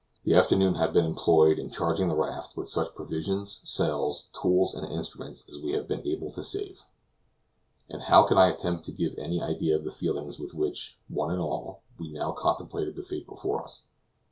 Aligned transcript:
The 0.23 0.33
afternoon 0.33 0.73
has 0.81 0.91
been 0.95 1.05
employed 1.05 1.59
in 1.59 1.69
charging 1.69 2.07
the 2.07 2.15
raft 2.15 2.57
with 2.57 2.67
such 2.67 2.95
provisions, 2.95 3.61
sails, 3.63 4.29
tools, 4.33 4.73
and 4.73 4.91
instruments 4.91 5.43
as 5.47 5.59
we 5.59 5.73
have 5.73 5.87
been 5.87 6.01
able 6.07 6.31
to 6.31 6.43
save. 6.43 6.85
And 7.87 8.01
how 8.01 8.23
can 8.23 8.35
I 8.35 8.49
attempt 8.49 8.83
to 8.85 8.91
give 8.93 9.13
any 9.19 9.39
idea 9.39 9.75
of 9.75 9.83
the 9.83 9.91
feelings 9.91 10.39
with 10.39 10.55
which, 10.55 10.97
one 11.07 11.29
and 11.29 11.39
all, 11.39 11.83
we 11.99 12.11
now 12.11 12.31
contemplated 12.31 12.95
the 12.95 13.03
fate 13.03 13.27
before 13.27 13.61
us? 13.63 13.83